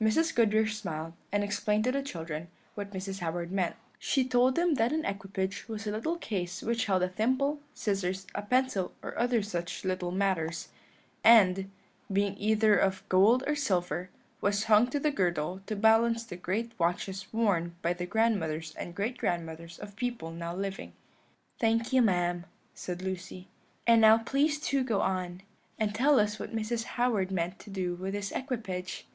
Mrs. 0.00 0.34
Goodriche 0.34 0.72
smiled, 0.72 1.12
and 1.30 1.44
explained 1.44 1.84
to 1.84 1.92
the 1.92 2.00
children 2.02 2.48
what 2.76 2.92
Mrs. 2.92 3.18
Howard 3.18 3.52
meant: 3.52 3.76
she 3.98 4.26
told 4.26 4.54
them 4.54 4.76
that 4.76 4.90
an 4.90 5.04
equipage 5.04 5.68
was 5.68 5.86
a 5.86 5.90
little 5.90 6.16
case 6.16 6.62
which 6.62 6.86
held 6.86 7.02
a 7.02 7.10
thimble, 7.10 7.60
scissors, 7.74 8.26
a 8.34 8.40
pencil, 8.40 8.94
or 9.02 9.18
other 9.18 9.42
such 9.42 9.84
little 9.84 10.10
matters, 10.10 10.70
and, 11.22 11.70
being 12.10 12.38
either 12.38 12.78
of 12.78 13.06
gold 13.10 13.44
or 13.46 13.54
silver, 13.54 14.08
was 14.40 14.64
hung 14.64 14.86
to 14.88 14.98
the 14.98 15.10
girdle 15.10 15.60
to 15.66 15.76
balance 15.76 16.24
the 16.24 16.36
great 16.36 16.72
watches 16.78 17.26
worn 17.30 17.76
by 17.82 17.92
the 17.92 18.06
grandmothers 18.06 18.74
and 18.76 18.94
great 18.94 19.18
grandmothers 19.18 19.78
of 19.78 19.94
people 19.94 20.30
now 20.30 20.54
living. 20.56 20.94
"Thank 21.60 21.92
you, 21.92 22.00
ma'am," 22.00 22.46
said 22.72 23.02
Lucy; 23.02 23.46
"and 23.86 24.00
now 24.00 24.16
please 24.16 24.58
to 24.58 24.82
go 24.82 25.02
on, 25.02 25.42
and 25.78 25.94
tell 25.94 26.18
us 26.18 26.38
what 26.38 26.56
Mrs. 26.56 26.84
Howard 26.84 27.30
meant 27.30 27.58
to 27.58 27.68
do 27.68 27.94
with 27.94 28.14
this 28.14 28.32
equipage." 28.32 29.06